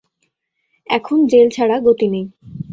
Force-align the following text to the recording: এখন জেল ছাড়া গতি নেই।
এখন 0.89 1.17
জেল 1.27 1.47
ছাড়া 1.55 1.77
গতি 1.79 2.07
নেই। 2.13 2.25